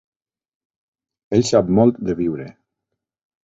[1.39, 2.51] Ell sap molt de viure.